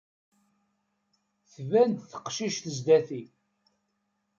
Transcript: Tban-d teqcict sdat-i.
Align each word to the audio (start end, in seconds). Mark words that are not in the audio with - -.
Tban-d 1.51 1.99
teqcict 2.11 2.65
sdat-i. 2.77 3.23